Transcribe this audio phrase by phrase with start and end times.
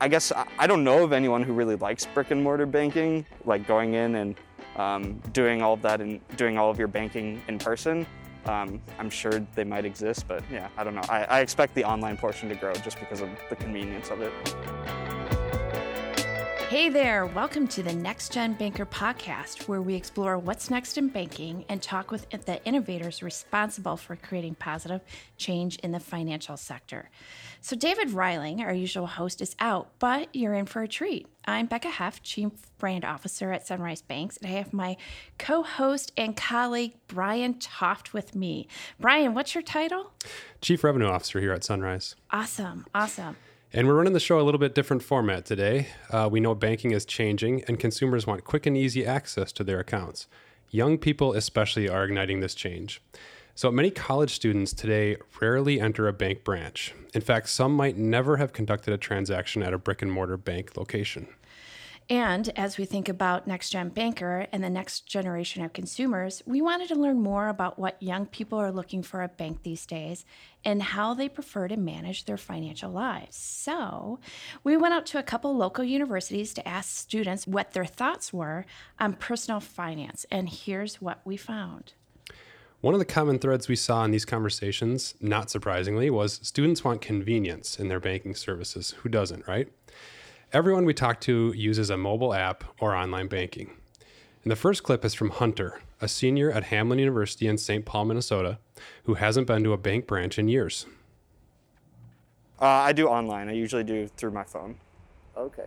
[0.00, 3.66] I guess I, don't know of anyone who really likes brick and mortar banking, like
[3.66, 4.34] going in and
[4.76, 8.06] um, doing all of that and doing all of your banking in person.
[8.44, 11.02] Um, I'm sure they might exist, but yeah, I don't know.
[11.08, 14.32] I, I expect the online portion to grow just because of the convenience of it.
[16.76, 21.08] Hey there, welcome to the Next Gen Banker podcast, where we explore what's next in
[21.08, 25.00] banking and talk with the innovators responsible for creating positive
[25.38, 27.08] change in the financial sector.
[27.62, 31.26] So, David Reiling, our usual host, is out, but you're in for a treat.
[31.46, 34.98] I'm Becca Heff, Chief Brand Officer at Sunrise Banks, and I have my
[35.38, 38.68] co host and colleague, Brian Toft, with me.
[39.00, 40.12] Brian, what's your title?
[40.60, 42.16] Chief Revenue Officer here at Sunrise.
[42.30, 43.36] Awesome, awesome.
[43.72, 45.88] And we're running the show a little bit different format today.
[46.10, 49.80] Uh, we know banking is changing, and consumers want quick and easy access to their
[49.80, 50.28] accounts.
[50.70, 53.02] Young people, especially, are igniting this change.
[53.56, 56.94] So, many college students today rarely enter a bank branch.
[57.12, 60.76] In fact, some might never have conducted a transaction at a brick and mortar bank
[60.76, 61.26] location.
[62.08, 66.62] And as we think about Next Gen Banker and the next generation of consumers, we
[66.62, 70.24] wanted to learn more about what young people are looking for at bank these days
[70.64, 73.36] and how they prefer to manage their financial lives.
[73.36, 74.20] So,
[74.62, 78.66] we went out to a couple local universities to ask students what their thoughts were
[79.00, 80.24] on personal finance.
[80.30, 81.94] And here's what we found.
[82.82, 87.00] One of the common threads we saw in these conversations, not surprisingly, was students want
[87.00, 88.92] convenience in their banking services.
[88.98, 89.68] Who doesn't, right?
[90.56, 93.72] Everyone we talk to uses a mobile app or online banking.
[94.42, 97.84] And the first clip is from Hunter, a senior at Hamline University in St.
[97.84, 98.58] Paul, Minnesota,
[99.04, 100.86] who hasn't been to a bank branch in years.
[102.58, 103.50] Uh, I do online.
[103.50, 104.78] I usually do through my phone.
[105.36, 105.66] Okay.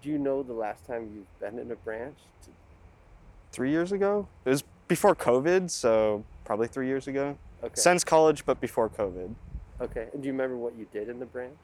[0.00, 2.16] Do you know the last time you've been in a branch?
[3.50, 4.28] Three years ago?
[4.44, 7.36] It was before COVID, so probably three years ago.
[7.60, 7.74] Okay.
[7.74, 9.34] Since college, but before COVID.
[9.80, 10.06] Okay.
[10.12, 11.58] And do you remember what you did in the branch?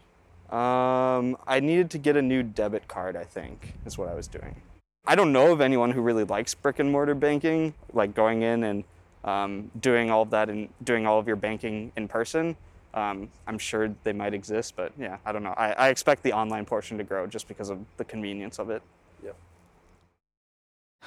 [0.53, 4.29] Um, I needed to get a new debit card, I think, is what I was
[4.29, 4.61] doing.
[5.07, 8.63] I don't know of anyone who really likes brick and mortar banking, like going in
[8.63, 8.85] and
[9.25, 12.55] um, doing all of that and doing all of your banking in person.
[12.93, 15.55] Um, I'm sure they might exist, but yeah, I don't know.
[15.57, 18.83] I, I expect the online portion to grow just because of the convenience of it.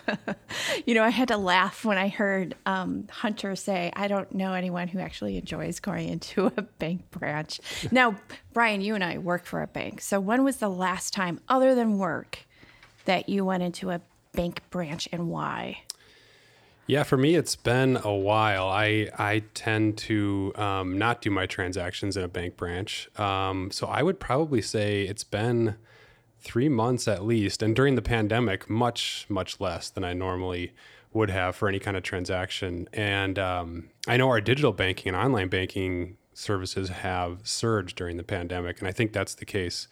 [0.86, 4.54] you know, I had to laugh when I heard um, Hunter say, I don't know
[4.54, 7.60] anyone who actually enjoys going into a bank branch.
[7.92, 8.16] Now,
[8.54, 10.02] Brian, you and I work for a bank.
[10.02, 12.40] So, when was the last time, other than work,
[13.06, 14.02] that you went into a
[14.34, 15.82] bank branch and why?
[16.88, 18.68] Yeah, for me, it's been a while.
[18.68, 23.88] I I tend to um, not do my transactions in a bank branch, um, so
[23.88, 25.78] I would probably say it's been
[26.46, 27.62] three months at least.
[27.62, 30.74] And during the pandemic, much, much less than I normally
[31.12, 32.88] would have for any kind of transaction.
[32.94, 38.24] And um, I know our digital banking and online banking services have surged during the
[38.24, 38.80] pandemic.
[38.80, 39.88] And I think that's the case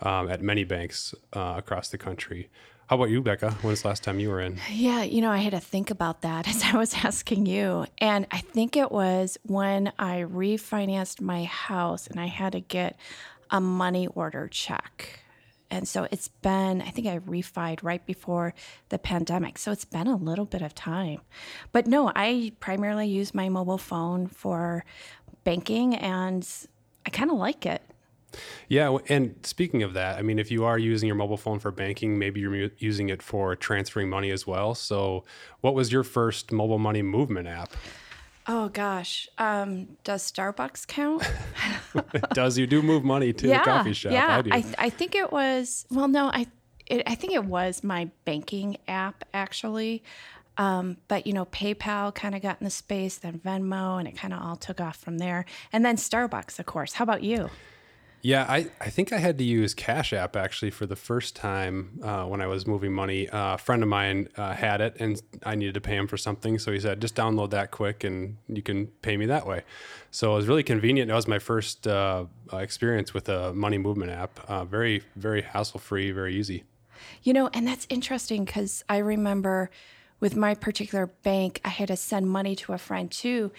[0.00, 2.48] um, at many banks uh, across the country.
[2.88, 3.50] How about you, Becca?
[3.62, 4.60] When was the last time you were in?
[4.70, 7.86] Yeah, you know, I had to think about that as I was asking you.
[7.98, 12.96] And I think it was when I refinanced my house and I had to get
[13.50, 15.20] a money order check
[15.70, 18.54] and so it's been, I think I refied right before
[18.88, 19.58] the pandemic.
[19.58, 21.20] So it's been a little bit of time.
[21.72, 24.84] But no, I primarily use my mobile phone for
[25.44, 26.46] banking and
[27.04, 27.82] I kind of like it.
[28.68, 31.70] Yeah, and speaking of that, I mean, if you are using your mobile phone for
[31.70, 34.74] banking, maybe you're using it for transferring money as well.
[34.74, 35.24] So,
[35.60, 37.72] what was your first mobile money movement app?
[38.48, 41.28] Oh gosh, um, does Starbucks count?
[42.32, 44.12] does you do move money to yeah, the coffee shop?
[44.12, 45.84] Yeah, I, I, I, think it was.
[45.90, 46.46] Well, no, I
[46.86, 50.04] it, I think it was my banking app actually.
[50.58, 54.16] Um, but you know, PayPal kind of got in the space, then Venmo, and it
[54.16, 55.44] kind of all took off from there.
[55.72, 56.94] And then Starbucks, of course.
[56.94, 57.50] How about you?
[58.26, 62.00] Yeah, I, I think I had to use Cash App actually for the first time
[62.02, 63.28] uh, when I was moving money.
[63.28, 66.16] Uh, a friend of mine uh, had it and I needed to pay him for
[66.16, 66.58] something.
[66.58, 69.62] So he said, just download that quick and you can pay me that way.
[70.10, 71.06] So it was really convenient.
[71.06, 74.40] That was my first uh, experience with a money movement app.
[74.48, 76.64] Uh, very, very hassle free, very easy.
[77.22, 79.70] You know, and that's interesting because I remember
[80.18, 83.52] with my particular bank, I had to send money to a friend too.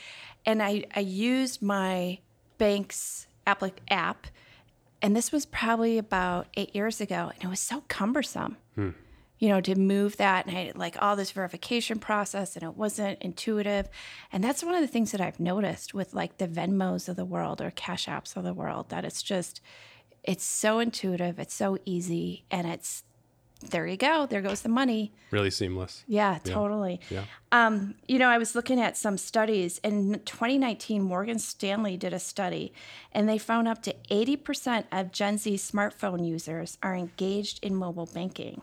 [0.46, 2.20] And I, I used my
[2.58, 4.28] bank's app
[5.02, 8.58] and this was probably about eight years ago, and it was so cumbersome.
[8.76, 8.90] Hmm.
[9.40, 12.76] You know, to move that and I had like all this verification process, and it
[12.76, 13.88] wasn't intuitive.
[14.32, 17.26] And that's one of the things that I've noticed with like the Venmos of the
[17.26, 19.62] world or Cash Apps of the world that it's just,
[20.24, 23.04] it's so intuitive, it's so easy, and it's
[23.60, 24.26] there you go.
[24.26, 25.12] There goes the money.
[25.32, 26.04] Really seamless.
[26.08, 27.00] Yeah, totally.
[27.10, 27.24] Yeah.
[27.52, 29.80] Um, you know, I was looking at some studies.
[29.84, 32.74] In 2019, Morgan Stanley did a study,
[33.12, 38.06] and they found up to 80% of Gen Z smartphone users are engaged in mobile
[38.06, 38.62] banking.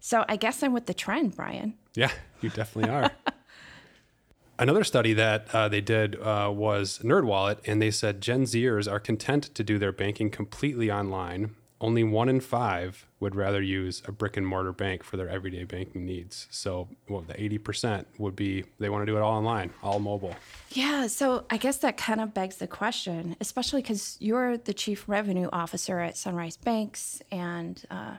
[0.00, 1.74] So I guess I'm with the trend, Brian.
[1.94, 3.10] Yeah, you definitely are.
[4.58, 9.00] Another study that uh, they did uh, was NerdWallet, and they said Gen Zers are
[9.00, 11.56] content to do their banking completely online.
[11.80, 15.64] Only one in five would rather use a brick and mortar bank for their everyday
[15.64, 16.46] banking needs.
[16.50, 20.36] So, well, the 80% would be they want to do it all online, all mobile.
[20.70, 25.04] Yeah, so I guess that kind of begs the question, especially because you're the chief
[25.08, 28.16] revenue officer at Sunrise Banks, and uh,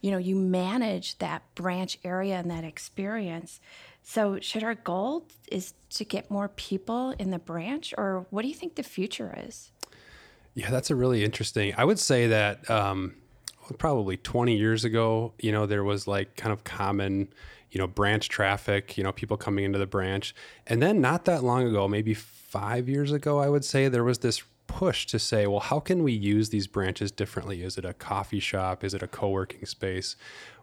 [0.00, 3.60] you know you manage that branch area and that experience.
[4.04, 8.48] So, should our goal is to get more people in the branch, or what do
[8.48, 9.70] you think the future is?
[10.54, 11.74] Yeah, that's a really interesting.
[11.76, 13.14] I would say that um,
[13.78, 17.32] probably 20 years ago, you know, there was like kind of common,
[17.70, 20.34] you know, branch traffic, you know, people coming into the branch.
[20.66, 24.18] And then not that long ago, maybe five years ago, I would say there was
[24.18, 27.62] this push to say, well, how can we use these branches differently?
[27.62, 28.84] Is it a coffee shop?
[28.84, 30.16] Is it a co working space?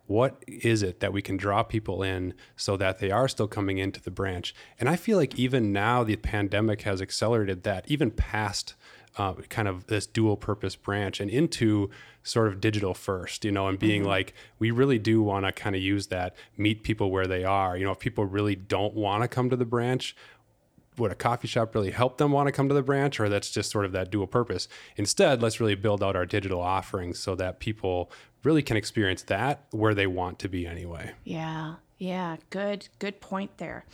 [0.05, 3.77] What is it that we can draw people in so that they are still coming
[3.77, 4.55] into the branch?
[4.79, 8.73] And I feel like even now the pandemic has accelerated that, even past
[9.17, 11.89] uh, kind of this dual purpose branch and into
[12.23, 14.09] sort of digital first, you know, and being mm-hmm.
[14.09, 17.77] like, we really do want to kind of use that, meet people where they are.
[17.77, 20.15] You know, if people really don't want to come to the branch,
[20.97, 23.49] would a coffee shop really help them want to come to the branch or that's
[23.49, 24.67] just sort of that dual purpose?
[24.97, 28.11] Instead let's really build out our digital offerings so that people
[28.43, 31.11] really can experience that where they want to be anyway.
[31.23, 33.85] Yeah yeah good good point there.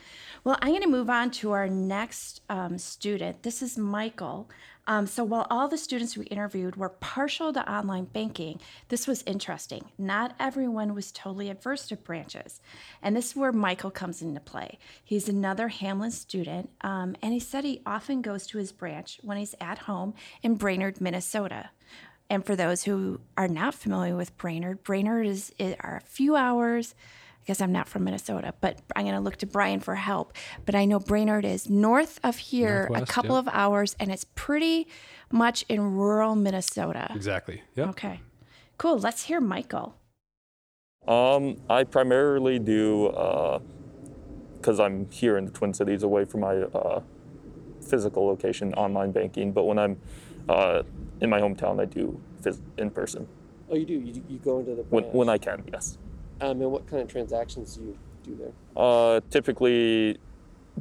[0.44, 3.44] Well i'm going to move on to our next um, student.
[3.44, 4.50] This is michael
[4.88, 8.60] um, so while all the students we interviewed were partial to online banking,
[8.90, 9.86] this was interesting.
[9.98, 12.62] Not everyone was totally adverse to branches.
[13.02, 14.78] And this is where Michael comes into play.
[15.04, 19.38] He's another Hamline student, um, and he said he often goes to his branch when
[19.38, 21.70] he's at home in Brainerd, Minnesota.
[22.30, 26.36] And for those who are not familiar with Brainerd, Brainerd is, is are a few
[26.36, 26.96] hours
[27.46, 30.34] because I'm not from Minnesota, but I'm going to look to Brian for help.
[30.66, 33.48] But I know Brainerd is north of here, Northwest, a couple yep.
[33.48, 34.88] of hours, and it's pretty
[35.32, 37.12] much in rural Minnesota.
[37.14, 37.62] Exactly.
[37.76, 37.90] Yeah.
[37.90, 38.22] Okay.
[38.80, 38.98] Cool.
[38.98, 39.96] Let's hear Michael.
[41.08, 43.10] Um, I primarily do
[44.58, 47.02] because uh, I'm here in the Twin Cities, away from my uh,
[47.80, 49.52] physical location, online banking.
[49.52, 50.02] But when I'm
[50.50, 50.82] uh,
[51.22, 53.28] in my hometown, I do phys- in person.
[53.70, 53.94] Oh, you do?
[53.94, 56.00] You, you go into the when, when I can, yes.
[56.42, 58.52] Um, and what kind of transactions do you do there?
[58.76, 60.18] Uh, typically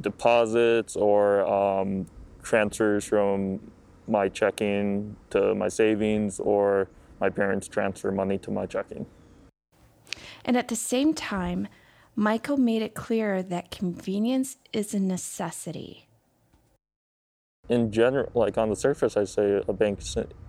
[0.01, 2.05] deposits or um,
[2.43, 3.59] transfers from
[4.07, 9.05] my checking to my savings or my parents transfer money to my checking.
[10.43, 11.67] And at the same time,
[12.15, 16.07] Michael made it clear that convenience is a necessity.
[17.67, 19.99] In general, like on the surface, I say a bank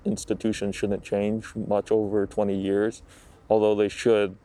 [0.05, 3.03] institution shouldn't change much over 20 years,
[3.49, 4.37] although they should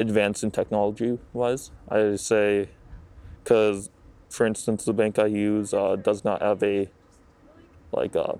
[0.00, 1.70] advanced in technology wise.
[1.88, 2.68] I say,
[3.42, 3.90] because
[4.28, 6.88] for instance, the bank I use uh, does not have a
[7.92, 8.38] like a,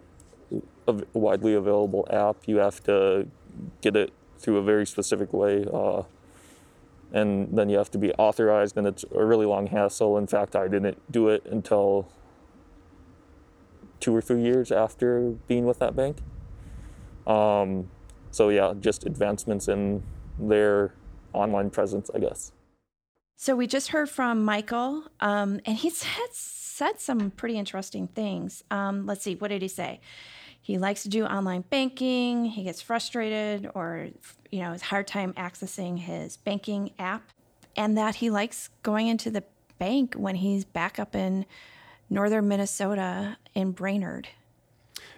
[0.87, 2.37] a, widely available app.
[2.47, 3.27] You have to
[3.81, 6.03] get it through a very specific way, uh,
[7.13, 10.19] and then you have to be authorized, and it's a really long hassle.
[10.19, 12.09] In fact, I didn't do it until
[14.01, 16.19] two or three years after being with that bank.
[17.27, 17.91] Um,
[18.31, 20.03] so yeah, just advancements in
[20.39, 20.93] their
[21.33, 22.53] online presence, I guess.
[23.37, 28.65] So we just heard from Michael, um, and he said, said some pretty interesting things.
[28.71, 30.01] Um, let's see, what did he say?
[30.61, 32.45] He likes to do online banking.
[32.45, 34.09] He gets frustrated, or
[34.51, 37.31] you know, has hard time accessing his banking app,
[37.77, 39.45] and that he likes going into the
[39.79, 41.47] bank when he's back up in
[42.11, 44.29] northern Minnesota in Brainerd.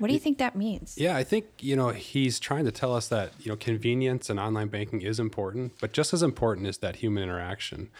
[0.00, 0.97] What do you think that means?
[0.97, 4.40] Yeah, I think, you know, he's trying to tell us that, you know, convenience and
[4.40, 7.90] online banking is important, but just as important is that human interaction.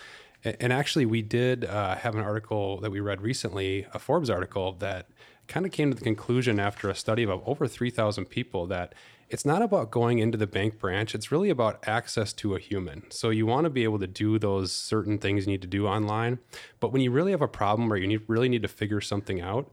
[0.42, 4.73] And actually, we did uh, have an article that we read recently, a Forbes article,
[4.78, 5.09] that
[5.47, 8.95] kind of came to the conclusion after a study of over 3,000 people that
[9.28, 11.14] it's not about going into the bank branch.
[11.14, 13.11] It's really about access to a human.
[13.11, 15.87] So you want to be able to do those certain things you need to do
[15.87, 16.38] online.
[16.80, 19.42] But when you really have a problem or you need, really need to figure something
[19.42, 19.71] out,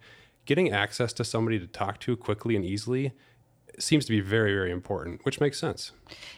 [0.48, 3.12] getting access to somebody to talk to quickly and easily
[3.78, 5.92] seems to be very, very important, which makes sense.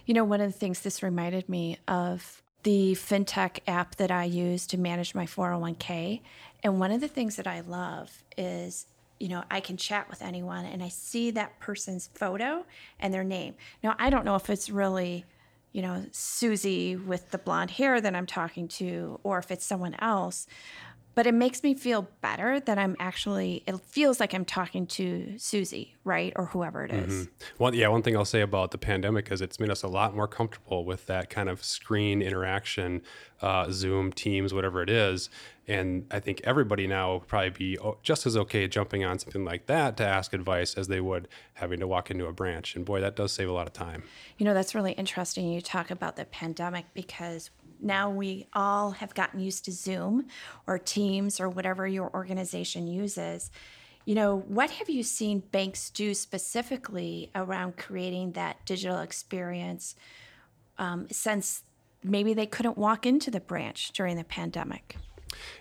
[0.06, 4.26] You know, one of the things this reminded me of the fintech app that I
[4.26, 6.22] use to manage my 401k.
[6.64, 8.88] And one of the things that I love is,
[9.20, 12.66] you know, I can chat with anyone and I see that person's photo
[13.00, 13.56] and their name.
[13.82, 15.26] Now, I don't know if it's really
[15.72, 19.96] you know, Susie with the blonde hair that I'm talking to, or if it's someone
[20.00, 20.48] else.
[21.20, 25.38] But it makes me feel better that I'm actually, it feels like I'm talking to
[25.38, 26.34] Susie, right?
[26.36, 27.28] Or whoever it is.
[27.58, 30.16] One, yeah, one thing I'll say about the pandemic is it's made us a lot
[30.16, 33.04] more comfortable with that kind of screen interaction,
[33.44, 35.30] uh, Zoom, Teams, whatever it is.
[35.68, 39.68] And I think everybody now would probably be just as okay jumping on something like
[39.68, 42.76] that to ask advice as they would having to walk into a branch.
[42.76, 44.02] And boy, that does save a lot of time.
[44.40, 45.54] You know, that's really interesting.
[45.54, 50.26] You talk about the pandemic because now we all have gotten used to Zoom
[50.66, 53.52] or Teams or whatever your organization uses.
[54.10, 59.96] You know, what have you seen banks do specifically around creating that digital experience
[60.80, 61.62] um, since
[62.04, 64.98] maybe they couldn't walk into the branch during the pandemic?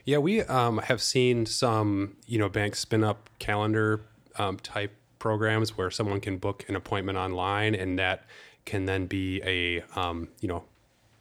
[0.07, 4.00] Yeah, we um, have seen some, you know, banks spin up calendar
[4.37, 8.25] um, type programs where someone can book an appointment online, and that
[8.64, 10.64] can then be a, um, you know,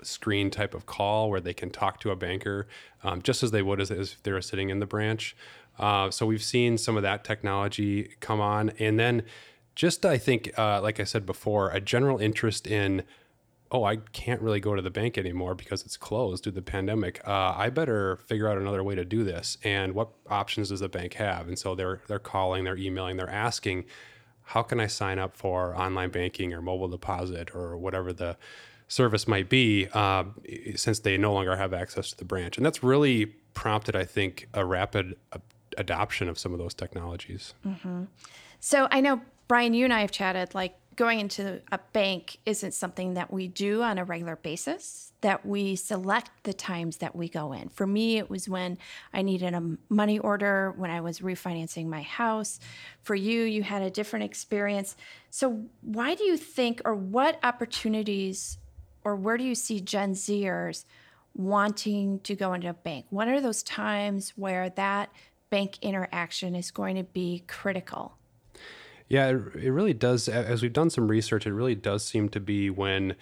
[0.02, 2.68] screen type of call where they can talk to a banker
[3.04, 5.36] um, just as they would as, if they were sitting in the branch.
[5.80, 9.24] Uh, so we've seen some of that technology come on, and then
[9.76, 13.04] just I think, uh, like I said before, a general interest in
[13.72, 16.62] oh, I can't really go to the bank anymore because it's closed due to the
[16.62, 17.22] pandemic.
[17.28, 19.58] Uh, I better figure out another way to do this.
[19.64, 21.48] And what options does the bank have?
[21.48, 23.86] And so they're they're calling, they're emailing, they're asking,
[24.44, 28.38] how can I sign up for online banking or mobile deposit or whatever the
[28.88, 30.24] service might be, uh,
[30.76, 32.56] since they no longer have access to the branch.
[32.56, 35.18] And that's really prompted, I think, a rapid
[35.78, 37.54] adoption of some of those technologies.
[37.66, 38.04] Mm-hmm.
[38.60, 42.74] So I know, Brian, you and I have chatted like going into a bank isn't
[42.74, 47.30] something that we do on a regular basis, that we select the times that we
[47.30, 47.70] go in.
[47.70, 48.80] For me, it was when
[49.14, 52.60] I needed a money order, when I was refinancing my house.
[53.04, 54.98] For you, you had a different experience.
[55.30, 58.58] So, why do you think, or what opportunities,
[59.04, 60.84] or where do you see Gen Zers
[61.36, 63.06] wanting to go into a bank?
[63.12, 65.12] What are those times where that
[65.50, 68.18] bank interaction is going to be critical?
[69.08, 70.28] Yeah, it, really does.
[70.28, 73.16] As we've done some research, it really does seem to be when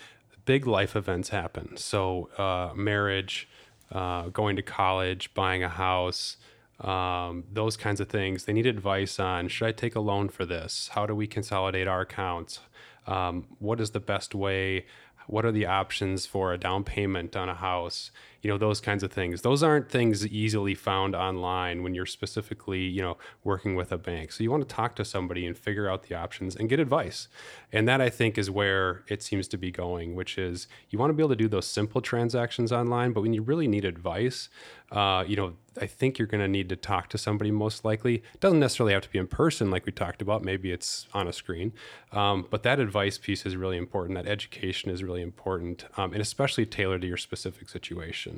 [0.45, 1.77] big life events happen.
[1.77, 3.47] So, uh, marriage,
[3.91, 6.37] uh, going to college, buying a house,
[6.79, 8.45] um, those kinds of things.
[8.45, 10.89] They need advice on should I take a loan for this?
[10.93, 12.59] How do we consolidate our accounts?
[13.07, 14.85] Um, what is the best way?
[15.27, 18.11] What are the options for a down payment on a house?
[18.45, 19.41] You know, those kinds of things.
[19.41, 24.31] Those aren't things easily found online when you're specifically, you know, working with a bank.
[24.31, 27.27] So you want to talk to somebody and figure out the options and get advice.
[27.73, 31.09] And that I think is where it seems to be going, which is you want
[31.09, 34.49] to be able to do those simple transactions online, but when you really need advice,
[34.91, 38.15] uh, you know, I think you're going to need to talk to somebody most likely.
[38.33, 40.43] It doesn't necessarily have to be in person, like we talked about.
[40.43, 41.73] Maybe it's on a screen.
[42.11, 44.15] Um, but that advice piece is really important.
[44.15, 48.34] That education is really important, um, and especially tailored to your specific situation.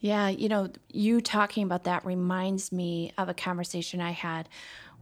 [0.00, 4.48] Yeah, you know, you talking about that reminds me of a conversation I had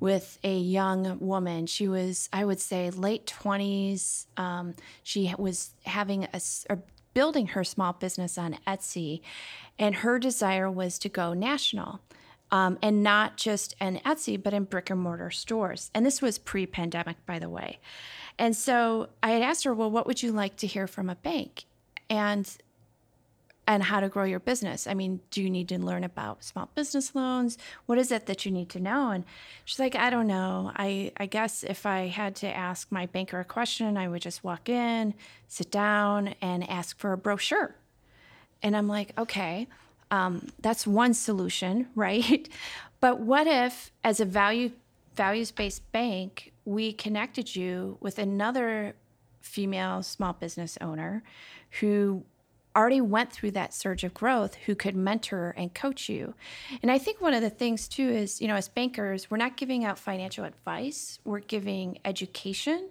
[0.00, 1.66] with a young woman.
[1.66, 4.26] She was, I would say, late 20s.
[4.36, 6.82] Um, she was having a, or
[7.14, 9.20] building her small business on Etsy,
[9.78, 12.00] and her desire was to go national.
[12.50, 15.90] Um, and not just in Etsy, but in brick and mortar stores.
[15.94, 17.78] And this was pre pandemic, by the way.
[18.38, 21.14] And so I had asked her, well, what would you like to hear from a
[21.16, 21.64] bank?
[22.08, 22.50] And
[23.68, 24.86] and how to grow your business.
[24.86, 27.58] I mean, do you need to learn about small business loans?
[27.84, 29.10] What is it that you need to know?
[29.10, 29.24] And
[29.66, 30.72] she's like, I don't know.
[30.74, 34.42] I, I guess if I had to ask my banker a question, I would just
[34.42, 35.12] walk in,
[35.48, 37.76] sit down, and ask for a brochure.
[38.62, 39.68] And I'm like, okay,
[40.10, 42.48] um, that's one solution, right?
[43.00, 44.72] But what if, as a value
[45.14, 48.94] values based bank, we connected you with another
[49.42, 51.22] female small business owner
[51.80, 52.24] who
[52.76, 56.34] already went through that surge of growth who could mentor and coach you.
[56.82, 59.56] And I think one of the things too is, you know, as bankers, we're not
[59.56, 62.88] giving out financial advice, we're giving education.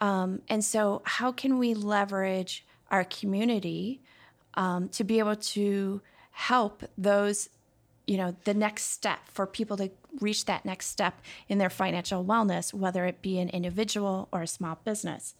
[0.00, 4.00] Um, and so, how can we leverage our community
[4.54, 6.00] um, to be able to
[6.32, 7.48] help those,
[8.06, 12.24] you know, the next step for people to reach that next step in their financial
[12.24, 15.34] wellness, whether it be an individual or a small business?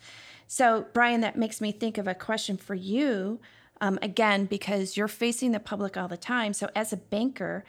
[0.46, 3.40] So, Brian, that makes me think of a question for you.
[3.80, 6.52] Um, again, because you're facing the public all the time.
[6.54, 7.64] So, as a banker,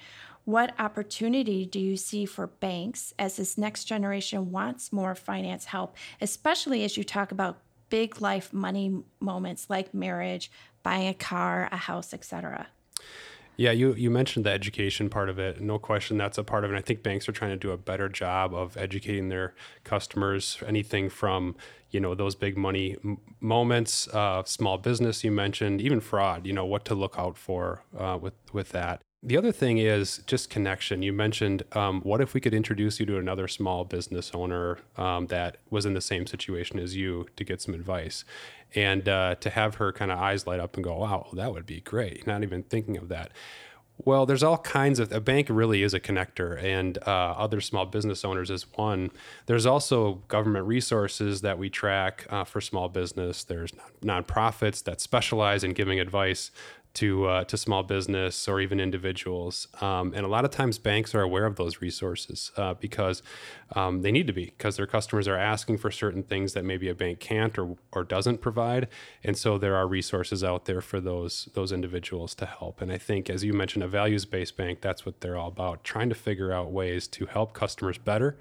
[0.46, 5.96] what opportunity do you see for banks as this next generation wants more finance help,
[6.22, 7.58] especially as you talk about
[7.90, 10.52] big life money moments like marriage,
[10.84, 12.68] buying a car, a house, etc.?
[13.58, 15.62] Yeah, you, you mentioned the education part of it.
[15.62, 16.78] No question, that's a part of it.
[16.78, 20.58] I think banks are trying to do a better job of educating their customers.
[20.66, 21.56] Anything from
[21.92, 26.46] you know those big money m- moments, uh, small business you mentioned, even fraud.
[26.46, 29.05] You know what to look out for uh, with with that.
[29.24, 31.02] The other thing is just connection.
[31.02, 35.28] You mentioned, um, what if we could introduce you to another small business owner um,
[35.28, 38.24] that was in the same situation as you to get some advice?
[38.76, 41.66] And uh, to have her kind of eyes light up and go, wow, that would
[41.66, 42.28] be great.
[42.28, 43.32] Not even thinking of that.
[43.98, 47.86] Well, there's all kinds of, a bank really is a connector, and uh, other small
[47.86, 49.10] business owners is one.
[49.46, 53.46] There's also government resources that we track uh, for small business.
[53.46, 53.72] There's
[54.04, 56.52] nonprofits that specialize in giving advice
[56.96, 59.68] to uh, to small business or even individuals.
[59.82, 63.22] Um, and a lot of times, banks are aware of those resources uh, because
[63.76, 66.90] um, they need to be because their customers are asking for certain things that maybe
[66.90, 68.88] a bank can't or or doesn't provide.
[69.24, 72.82] And so there are resources out there for those those individuals to help.
[72.82, 75.84] And I think, as you mentioned, a values based bank that's what they're all about,
[75.84, 78.38] trying to figure out ways to help customers better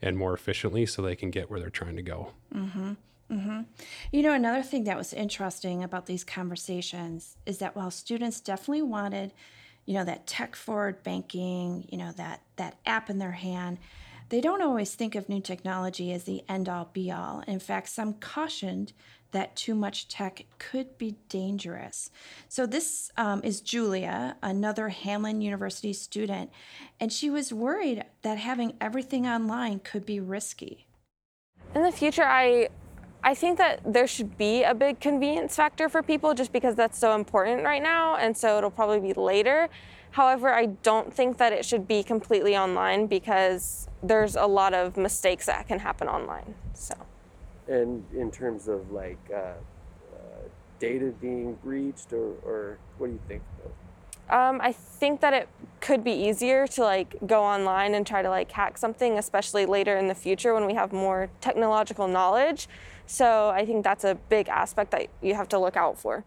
[0.00, 2.32] and more efficiently so they can get where they're trying to go.
[2.54, 2.92] Mm-hmm.
[3.30, 3.62] Mm-hmm.
[4.10, 8.82] You know, another thing that was interesting about these conversations is that while students definitely
[8.82, 9.32] wanted,
[9.84, 13.78] you know, that tech forward banking, you know, that that app in their hand,
[14.30, 17.42] they don't always think of new technology as the end all be all.
[17.46, 18.92] In fact, some cautioned
[19.32, 22.10] that too much tech could be dangerous.
[22.48, 26.50] So, this um, is Julia, another Hamline University student,
[26.98, 30.86] and she was worried that having everything online could be risky.
[31.74, 32.68] In the future, I
[33.22, 36.98] I think that there should be a big convenience factor for people just because that's
[36.98, 39.68] so important right now, and so it'll probably be later.
[40.12, 44.96] However, I don't think that it should be completely online because there's a lot of
[44.96, 46.54] mistakes that can happen online.
[46.74, 46.94] So,
[47.66, 49.54] and in terms of like uh, uh,
[50.78, 53.42] data being breached, or, or what do you think?
[54.30, 55.48] Um, I think that it
[55.80, 59.96] could be easier to like go online and try to like hack something, especially later
[59.96, 62.68] in the future when we have more technological knowledge.
[63.08, 66.24] So I think that's a big aspect that you have to look out for.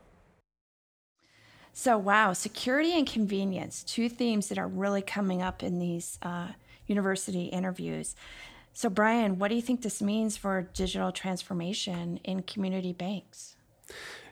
[1.74, 6.50] So, wow, security and convenience, two themes that are really coming up in these uh,
[6.88, 8.16] university interviews.
[8.74, 13.56] So, Brian, what do you think this means for digital transformation in community banks?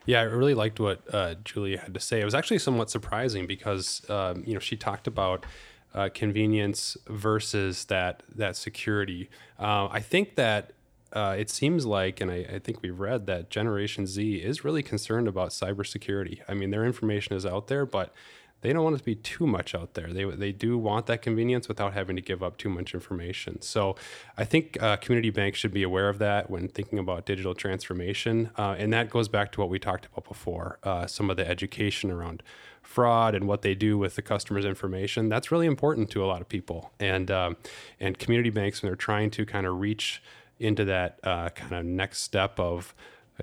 [0.04, 2.20] Yeah, I really liked what uh, Julia had to say.
[2.20, 5.46] It was actually somewhat surprising because um, you know she talked about
[5.94, 9.30] uh, convenience versus that that security.
[9.58, 10.72] Uh, I think that
[11.12, 14.82] uh, it seems like, and I, I, think we've read that Generation Z is really
[14.82, 16.40] concerned about cybersecurity.
[16.48, 18.14] I mean, their information is out there, but
[18.60, 20.12] they don't want it to be too much out there.
[20.12, 23.62] They, they do want that convenience without having to give up too much information.
[23.62, 23.96] So
[24.36, 28.50] I think uh, community banks should be aware of that when thinking about digital transformation.
[28.58, 31.48] Uh, and that goes back to what we talked about before uh, some of the
[31.48, 32.42] education around
[32.82, 35.28] fraud and what they do with the customer's information.
[35.28, 36.92] That's really important to a lot of people.
[36.98, 37.56] And, um,
[37.98, 40.22] and community banks, when they're trying to kind of reach
[40.60, 42.94] into that uh, kind of next step of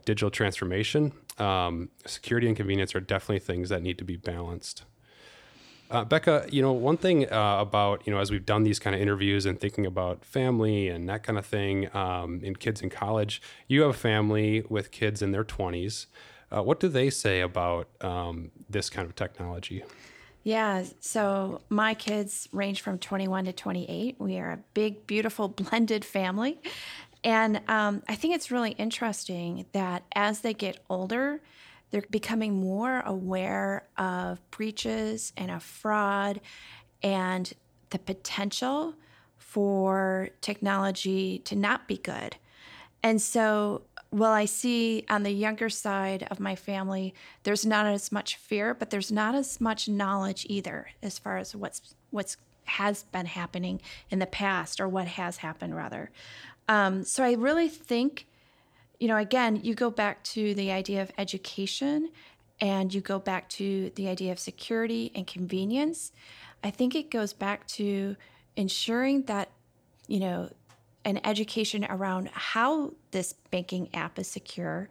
[0.06, 4.84] digital transformation, um, security and convenience are definitely things that need to be balanced.
[5.90, 8.96] Uh, Becca, you know, one thing uh, about, you know, as we've done these kind
[8.96, 12.90] of interviews and thinking about family and that kind of thing um, in kids in
[12.90, 16.08] college, you have a family with kids in their 20s.
[16.52, 19.84] Uh, what do they say about um, this kind of technology?
[20.44, 24.16] Yeah, so my kids range from 21 to 28.
[24.18, 26.60] We are a big, beautiful, blended family.
[27.24, 31.42] And um, I think it's really interesting that as they get older,
[31.90, 36.42] they're becoming more aware of breaches and of fraud
[37.02, 37.52] and
[37.90, 38.94] the potential
[39.38, 42.36] for technology to not be good.
[43.04, 48.12] And so, while I see on the younger side of my family, there's not as
[48.12, 53.04] much fear, but there's not as much knowledge either as far as what's what's has
[53.04, 56.12] been happening in the past or what has happened rather.
[56.68, 58.28] Um, so I really think
[59.00, 62.10] you know, again, you go back to the idea of education
[62.60, 66.12] and you go back to the idea of security and convenience.
[66.64, 68.16] I think it goes back to
[68.56, 69.52] ensuring that,
[70.08, 70.50] you know,
[71.06, 74.90] an education around how this banking app is secure,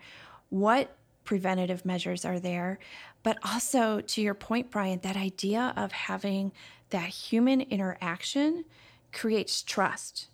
[0.50, 2.78] what preventative measures are there,
[3.24, 6.52] but also to your point, Brian, that idea of having
[6.90, 8.64] that human interaction
[9.12, 10.28] creates trust.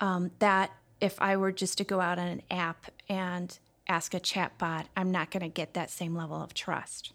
[0.00, 3.56] Um, that if I were just to go out on an app and
[3.88, 7.12] ask a chatbot, I'm not going to get that same level of trust.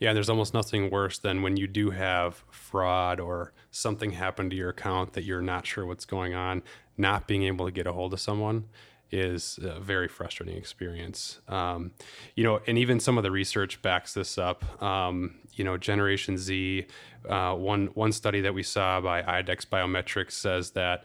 [0.00, 4.56] Yeah, there's almost nothing worse than when you do have fraud or something happen to
[4.56, 6.62] your account that you're not sure what's going on,
[6.96, 8.64] not being able to get a hold of someone
[9.10, 11.40] is a very frustrating experience.
[11.46, 11.92] Um,
[12.34, 14.82] you know, and even some of the research backs this up.
[14.82, 16.86] Um, you know, Generation Z,
[17.28, 21.04] uh, one one study that we saw by IDEX Biometrics says that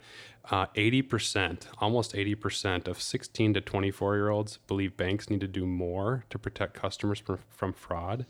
[0.51, 5.65] uh, 80%, almost 80% of 16 to 24 year olds believe banks need to do
[5.65, 8.25] more to protect customers from, from fraud.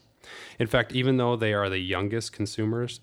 [0.60, 3.00] In fact, even though they are the youngest consumers,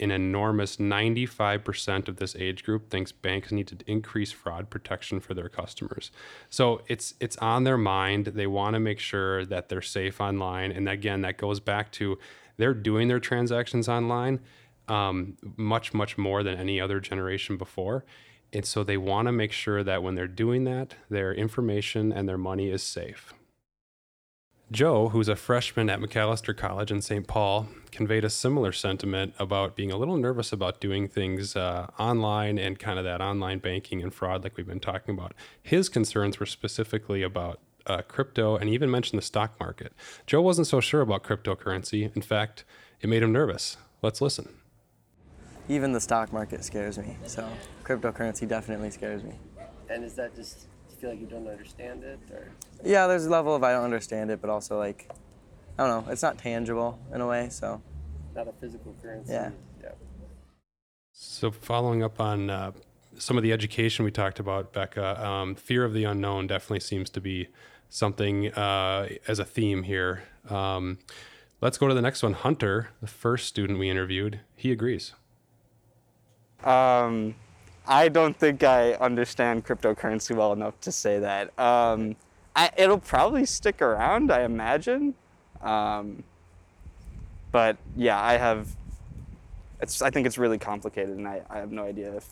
[0.00, 5.34] an enormous 95% of this age group thinks banks need to increase fraud protection for
[5.34, 6.12] their customers.
[6.50, 8.26] So it's it's on their mind.
[8.26, 10.70] They want to make sure that they're safe online.
[10.70, 12.18] And again, that goes back to
[12.58, 14.40] they're doing their transactions online
[14.88, 18.04] um, much much more than any other generation before.
[18.52, 22.28] And so they want to make sure that when they're doing that, their information and
[22.28, 23.34] their money is safe.
[24.70, 27.26] Joe, who's a freshman at Macalester College in St.
[27.26, 32.58] Paul, conveyed a similar sentiment about being a little nervous about doing things uh, online
[32.58, 35.32] and kind of that online banking and fraud, like we've been talking about.
[35.62, 39.94] His concerns were specifically about uh, crypto and even mentioned the stock market.
[40.26, 42.14] Joe wasn't so sure about cryptocurrency.
[42.14, 42.64] In fact,
[43.00, 43.78] it made him nervous.
[44.02, 44.50] Let's listen.
[45.70, 47.48] Even the stock market scares me, so
[47.88, 49.32] cryptocurrency definitely scares me.
[49.88, 52.50] And is that just do you feel like you don't understand it, or
[52.84, 55.10] Yeah, there's a level of I don't understand it, but also like,
[55.78, 57.80] I don't know, it's not tangible in a way, so
[58.34, 59.32] not a physical currency?
[59.32, 59.50] Yeah.
[59.82, 59.92] Yeah.
[61.12, 62.72] So, following up on uh,
[63.16, 67.10] some of the education we talked about, Becca, um, fear of the unknown definitely seems
[67.10, 67.48] to be
[67.88, 70.24] something uh, as a theme here.
[70.48, 70.98] Um,
[71.60, 72.34] let's go to the next one.
[72.34, 75.14] Hunter, the first student we interviewed, he agrees.
[76.62, 77.34] Um,
[77.88, 81.58] I don't think I understand cryptocurrency well enough to say that.
[81.58, 82.16] Um,
[82.54, 85.14] I, it'll probably stick around, I imagine.
[85.62, 86.22] Um,
[87.50, 88.68] but yeah, I have.
[89.80, 90.02] It's.
[90.02, 92.28] I think it's really complicated, and I, I have no idea if.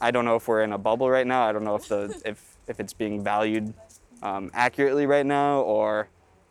[0.00, 1.44] I don't know if we're in a bubble right now.
[1.44, 3.72] I don't know if the if if it's being valued
[4.22, 6.08] um, accurately right now, or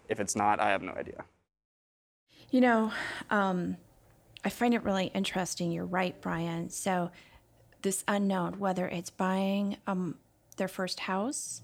[0.10, 0.60] if it's not.
[0.60, 1.24] I have no idea.
[2.50, 2.92] You know,
[3.30, 3.78] um,
[4.44, 5.72] I find it really interesting.
[5.72, 6.70] You're right, Brian.
[6.70, 7.12] So,
[7.82, 10.16] this unknown, whether it's buying um,
[10.58, 11.62] their first house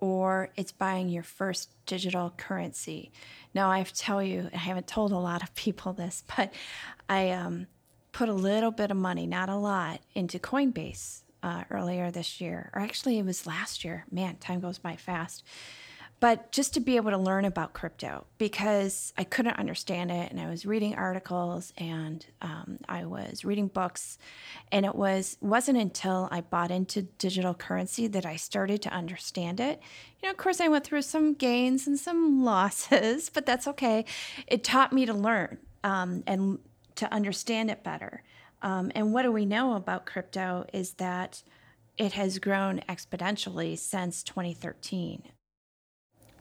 [0.00, 3.12] or it's buying your first digital currency.
[3.54, 6.52] Now, I have to tell you, I haven't told a lot of people this, but
[7.08, 7.68] I um,
[8.10, 12.70] put a little bit of money, not a lot, into Coinbase uh, earlier this year,
[12.74, 14.04] or actually, it was last year.
[14.10, 15.44] Man, time goes by fast
[16.22, 20.38] but just to be able to learn about crypto because I couldn't understand it, and
[20.40, 24.18] I was reading articles and um, I was reading books,
[24.70, 29.58] and it was wasn't until I bought into digital currency that I started to understand
[29.58, 29.80] it.
[30.20, 34.04] You know, of course, I went through some gains and some losses, but that's okay.
[34.46, 36.60] It taught me to learn um, and
[36.94, 38.22] to understand it better.
[38.62, 41.42] Um, and what do we know about crypto is that
[41.98, 45.24] it has grown exponentially since 2013.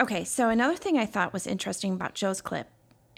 [0.01, 2.67] Okay, so another thing I thought was interesting about Joe's clip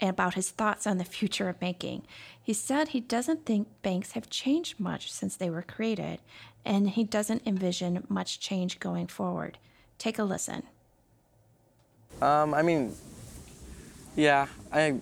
[0.00, 2.02] and about his thoughts on the future of banking.
[2.42, 6.18] He said he doesn't think banks have changed much since they were created,
[6.62, 9.56] and he doesn't envision much change going forward.
[9.96, 10.64] Take a listen.
[12.20, 12.94] Um, I mean,
[14.14, 14.92] yeah, I, I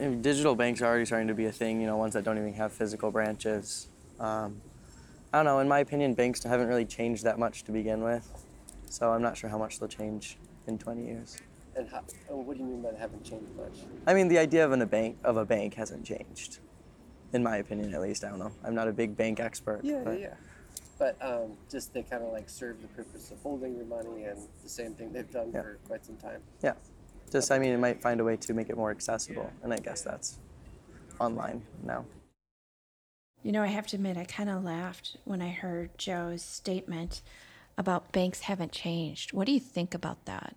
[0.00, 1.82] mean, digital banks are already starting to be a thing.
[1.82, 3.88] You know, ones that don't even have physical branches.
[4.18, 4.62] Um,
[5.34, 5.58] I don't know.
[5.58, 8.26] In my opinion, banks haven't really changed that much to begin with,
[8.88, 11.38] so I'm not sure how much they'll change in 20 years.
[11.76, 13.80] And how, what do you mean by they haven't changed much?
[14.06, 16.58] I mean, the idea of an, a bank of a bank hasn't changed,
[17.32, 18.24] in my opinion, at least.
[18.24, 18.52] I don't know.
[18.64, 19.80] I'm not a big bank expert.
[19.82, 20.34] Yeah, but yeah.
[20.98, 24.38] But um, just they kind of like serve the purpose of holding your money and
[24.62, 25.62] the same thing they've done Yeah.
[25.62, 26.40] for quite some time.
[26.62, 26.72] Yeah.
[27.30, 29.76] Just, I mean, it might find a way to make it more accessible, and I
[29.76, 30.38] guess that's
[31.20, 32.06] online now.
[33.42, 37.20] You know, I have to admit, I kind of laughed when I heard Joe's statement
[37.78, 39.32] about banks haven't changed.
[39.32, 40.56] What do you think about that?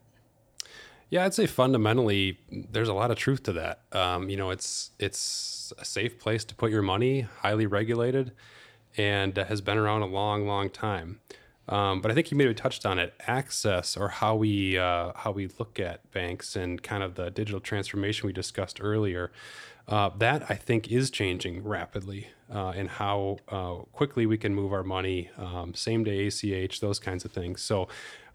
[1.10, 3.82] Yeah, I'd say fundamentally, there's a lot of truth to that.
[3.91, 8.32] Um, you know, it's it's a safe place to put your money, highly regulated,
[8.95, 11.19] and has been around a long, long time.
[11.67, 15.32] Um, but I think you maybe touched on it: access, or how we uh, how
[15.32, 19.32] we look at banks, and kind of the digital transformation we discussed earlier.
[19.89, 24.71] Uh, that I think is changing rapidly, uh, and how uh, quickly we can move
[24.71, 27.62] our money, um, same day ACH, those kinds of things.
[27.62, 27.88] So,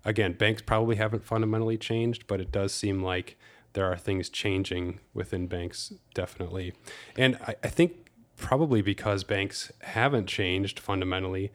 [0.04, 3.38] again, banks probably haven't fundamentally changed, but it does seem like
[3.74, 6.72] there are things changing within banks, definitely.
[7.16, 11.52] And I, I think probably because banks haven't changed fundamentally,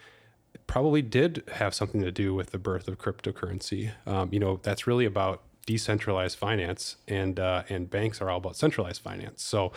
[0.65, 3.91] probably did have something to do with the birth of cryptocurrency.
[4.05, 8.55] Um, you know, that's really about decentralized finance, and uh, and banks are all about
[8.55, 9.43] centralized finance.
[9.43, 9.71] So,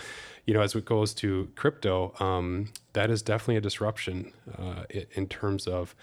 [0.47, 4.85] you know, as it goes to crypto, um, that is definitely a disruption uh,
[5.19, 5.95] in terms of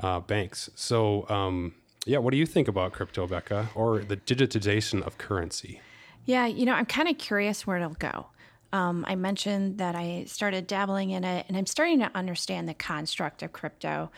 [0.00, 0.70] uh, banks.
[0.76, 1.74] So, um,
[2.06, 5.80] Yeah, what do you think about crypto, Becca, or the digitization of currency?
[6.24, 8.26] Yeah, you know, I'm kind of curious where it'll go.
[8.72, 12.74] Um, I mentioned that I started dabbling in it, and I'm starting to understand the
[12.74, 14.10] construct of crypto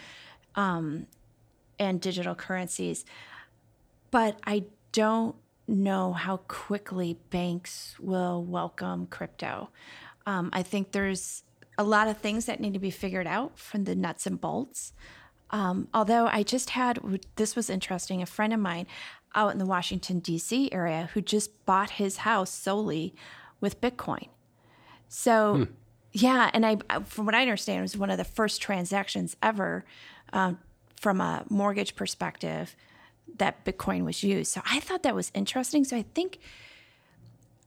[0.54, 1.06] um,
[1.78, 3.04] and digital currencies.
[4.10, 5.34] But I don't
[5.66, 9.70] know how quickly banks will welcome crypto.
[10.24, 11.42] Um, I think there's
[11.76, 14.92] a lot of things that need to be figured out from the nuts and bolts.
[15.50, 17.00] Um, although I just had,
[17.34, 18.86] this was interesting, a friend of mine
[19.34, 20.70] out in the Washington, D.C.
[20.70, 23.16] area who just bought his house solely
[23.60, 24.28] with Bitcoin.
[25.08, 25.62] So, hmm.
[26.12, 29.84] yeah, and I, from what I understand, it was one of the first transactions ever
[30.32, 30.60] um,
[30.94, 32.76] from a mortgage perspective
[33.36, 34.52] that Bitcoin was used.
[34.52, 35.84] So I thought that was interesting.
[35.84, 36.38] So I think,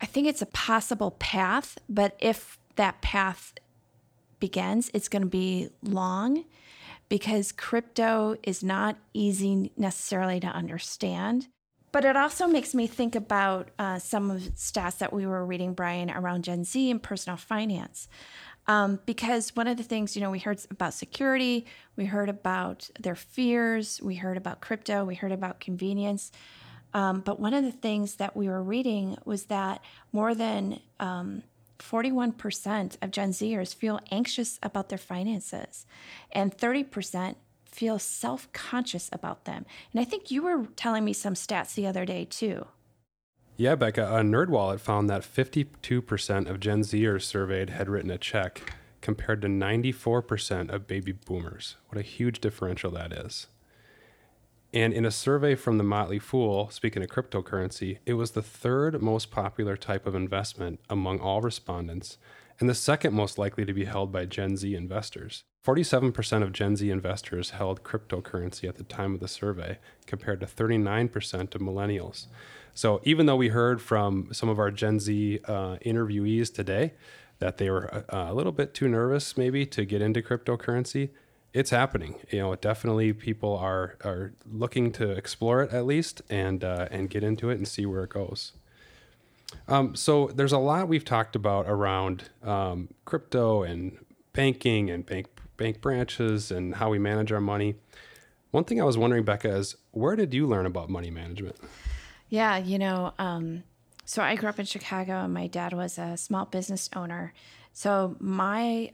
[0.02, 3.54] I think it's a possible path, but if that path
[4.40, 6.46] begins, it's going to be long
[7.10, 11.48] because crypto is not easy necessarily to understand.
[11.92, 15.46] But it also makes me think about uh, some of the stats that we were
[15.46, 18.08] reading, Brian, around Gen Z and personal finance.
[18.68, 22.90] Um, because one of the things, you know, we heard about security, we heard about
[23.00, 26.32] their fears, we heard about crypto, we heard about convenience.
[26.94, 31.44] Um, but one of the things that we were reading was that more than um,
[31.80, 35.86] 41% of Gen Zers feel anxious about their finances,
[36.32, 39.66] and 30% feel self conscious about them.
[39.92, 42.66] And I think you were telling me some stats the other day, too.
[43.60, 48.74] Yeah, Becca, a NerdWallet found that 52% of Gen Zers surveyed had written a check
[49.02, 51.76] compared to 94% of baby boomers.
[51.90, 53.48] What a huge differential that is.
[54.76, 59.02] And in a survey from the Motley Fool, speaking of cryptocurrency, it was the third
[59.02, 62.20] most popular type of investment among all respondents
[62.60, 65.44] and the second most likely to be held by Gen Z investors.
[65.66, 70.46] 47% of Gen Z investors held cryptocurrency at the time of the survey, compared to
[70.46, 72.28] 39% of millennials.
[72.74, 76.94] So even though we heard from some of our Gen Z uh, interviewees today
[77.40, 81.10] that they were a, uh, a little bit too nervous maybe to get into cryptocurrency,
[81.54, 82.16] it's happening.
[82.30, 87.10] You know, definitely people are are looking to explore it at least and uh, and
[87.10, 88.54] get into it and see where it goes.
[89.68, 93.98] Um, so there's a lot we've talked about around um, crypto and
[94.34, 97.76] banking and bank bank branches and how we manage our money.
[98.52, 101.58] One thing I was wondering, Becca, is where did you learn about money management?
[102.30, 103.64] Yeah, you know, um,
[104.06, 107.34] so I grew up in Chicago, and my dad was a small business owner.
[107.74, 108.92] So my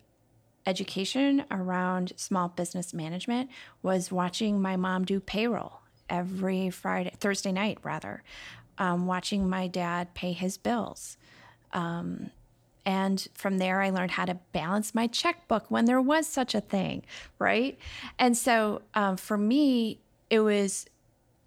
[0.66, 3.50] education around small business management
[3.82, 8.24] was watching my mom do payroll every Friday, Thursday night, rather,
[8.78, 11.18] um, watching my dad pay his bills.
[11.72, 12.32] Um,
[12.86, 16.62] and from there, I learned how to balance my checkbook when there was such a
[16.62, 17.04] thing,
[17.40, 17.78] right?
[18.20, 20.86] And so um, for me, it was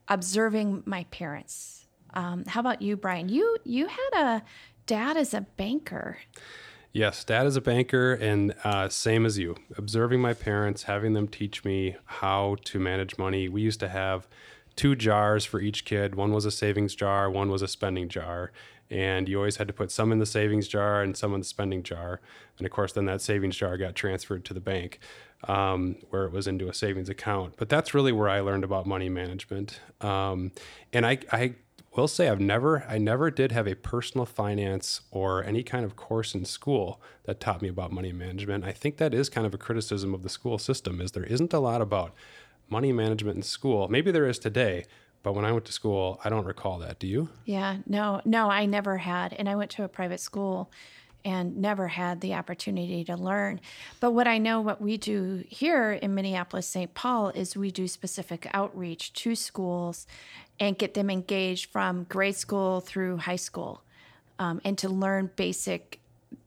[0.09, 1.87] observing my parents.
[2.15, 3.29] Um, how about you, Brian?
[3.29, 4.43] You you had a
[4.87, 6.19] dad as a banker.
[6.93, 9.57] Yes, dad is a banker, and uh, same as you.
[9.77, 13.51] Observing my parents, having them teach me how to manage money.
[13.51, 14.27] We used to have
[14.77, 16.15] two jars for each kid.
[16.15, 18.53] One was a savings jar, one was a spending jar.
[18.89, 21.47] And you always had to put some in the savings jar and some in the
[21.47, 22.21] spending jar.
[22.59, 25.01] And of course, then that savings jar got transferred to the bank
[25.49, 27.55] um, where it was into a savings account.
[27.57, 29.81] But that's really where I learned about money management.
[30.01, 30.53] Um,
[30.93, 31.55] and I, I
[31.97, 35.97] will say I've never I never did have a personal finance or any kind of
[35.97, 38.65] course in school that taught me about money management.
[38.65, 41.53] I think that is kind of a criticism of the school system is there isn't
[41.53, 42.15] a lot about
[42.69, 43.89] money management in school.
[43.89, 44.85] Maybe there is today,
[45.23, 46.99] but when I went to school, I don't recall that.
[46.99, 47.29] Do you?
[47.45, 49.33] Yeah, no, no, I never had.
[49.33, 50.71] And I went to a private school
[51.25, 53.61] and never had the opportunity to learn.
[53.99, 56.95] But what I know, what we do here in Minneapolis, St.
[56.95, 60.07] Paul, is we do specific outreach to schools
[60.61, 63.83] and get them engaged from grade school through high school
[64.39, 65.99] um, and to learn basic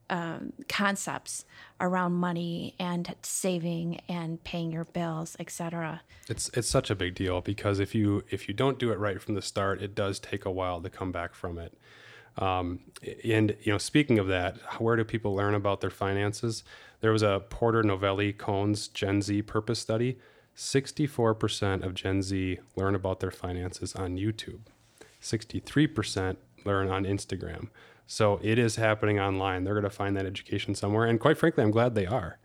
[0.09, 1.45] um, concepts
[1.79, 6.01] around money and saving and paying your bills, etc.
[6.27, 9.21] It's it's such a big deal because if you if you don't do it right
[9.21, 11.77] from the start, it does take a while to come back from it.
[12.37, 12.79] Um,
[13.23, 16.63] and you know, speaking of that, where do people learn about their finances?
[17.01, 20.17] There was a Porter Novelli Cone's Gen Z Purpose Study
[20.59, 24.59] 64% of Gen Z learn about their finances on YouTube.
[25.21, 27.69] 63% learn on Instagram.
[28.11, 29.63] So it is happening online.
[29.63, 31.05] They're going to find that education somewhere.
[31.05, 32.39] And quite frankly, I'm glad they are.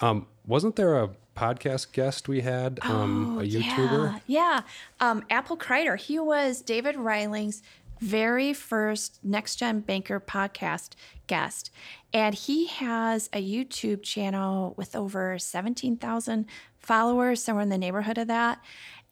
[0.00, 4.20] Um, wasn't there a podcast guest we had, um, oh, a YouTuber?
[4.26, 4.60] Yeah, yeah.
[4.98, 5.96] Um, Apple Kreider.
[5.96, 7.62] He was David Reiling's
[8.00, 10.94] very first Next Gen Banker podcast
[11.28, 11.70] guest.
[12.12, 16.46] And he has a YouTube channel with over 17,000
[16.80, 18.60] followers, somewhere in the neighborhood of that.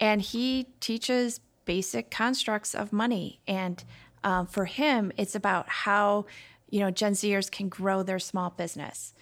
[0.00, 3.40] And he teaches basic constructs of money.
[3.46, 3.84] And
[4.24, 6.26] um, for him, it's about how,
[6.68, 9.14] you know, Gen Zers can grow their small business.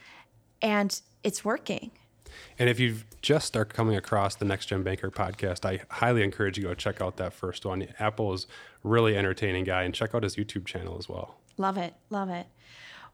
[0.61, 1.92] And it's working.
[2.58, 6.56] And if you just are coming across the Next Gen Banker podcast, I highly encourage
[6.56, 7.87] you to go check out that first one.
[7.98, 8.46] Apple is
[8.82, 11.37] really entertaining guy, and check out his YouTube channel as well.
[11.56, 12.46] Love it, love it.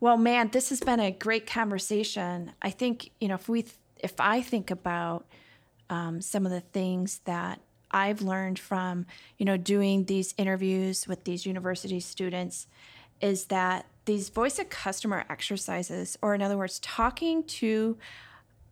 [0.01, 2.53] Well, man, this has been a great conversation.
[2.61, 3.67] I think you know if we,
[3.99, 5.27] if I think about
[5.89, 7.61] um, some of the things that
[7.95, 9.07] I've learned from
[9.39, 12.67] you know doing these interviews with these university students,
[13.21, 17.97] is that these voice of customer exercises, or in other words, talking to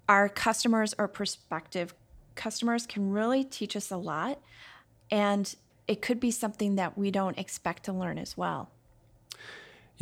[0.08, 1.94] our customers or prospective
[2.34, 4.40] customers can really teach us a lot.
[5.10, 5.54] And
[5.86, 8.70] it could be something that we don't expect to learn as well.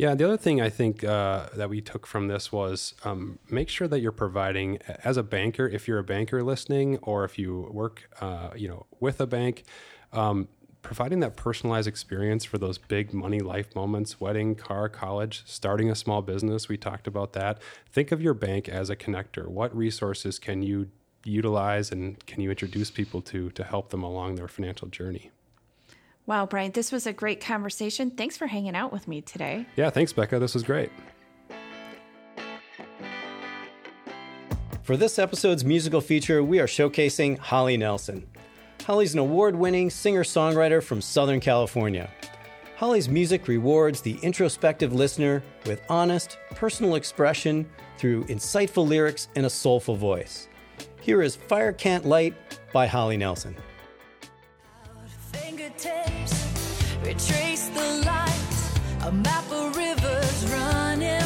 [0.01, 3.69] Yeah, the other thing I think uh, that we took from this was um, make
[3.69, 7.69] sure that you're providing, as a banker, if you're a banker listening, or if you
[7.71, 9.63] work, uh, you know, with a bank,
[10.11, 10.47] um,
[10.81, 15.95] providing that personalized experience for those big money life moments wedding car college starting a
[15.95, 17.61] small business we talked about that.
[17.91, 19.47] Think of your bank as a connector.
[19.49, 20.89] What resources can you
[21.25, 25.29] utilize and can you introduce people to to help them along their financial journey
[26.25, 29.89] wow brian this was a great conversation thanks for hanging out with me today yeah
[29.89, 30.91] thanks becca this was great
[34.83, 38.27] for this episode's musical feature we are showcasing holly nelson
[38.83, 42.09] Holly's an award winning singer songwriter from Southern California.
[42.77, 49.49] Holly's music rewards the introspective listener with honest, personal expression through insightful lyrics and a
[49.49, 50.47] soulful voice.
[50.99, 52.33] Here is Fire Can't Light
[52.73, 53.55] by Holly Nelson.
[57.03, 61.20] Retrace the light, a map of rivers running